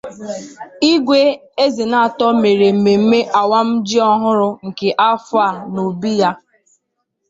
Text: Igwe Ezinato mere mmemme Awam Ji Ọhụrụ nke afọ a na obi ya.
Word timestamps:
Igwe 0.93 1.21
Ezinato 1.65 2.27
mere 2.41 2.67
mmemme 2.75 3.19
Awam 3.41 3.69
Ji 3.87 3.97
Ọhụrụ 4.11 4.49
nke 4.67 4.87
afọ 5.09 5.37
a 5.47 5.49
na 5.73 5.81
obi 5.89 6.11
ya. 6.21 6.31